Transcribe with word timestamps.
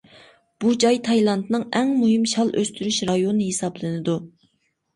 بۇ 0.63 0.71
جاي 0.83 0.97
تايلاندنىڭ 1.07 1.67
ئەڭ 1.81 1.93
مۇھىم 1.99 2.25
شال 2.33 2.51
ئۆستۈرۈش 2.57 2.99
رايونى 3.13 3.53
ھېسابلىنىدۇ. 3.53 4.21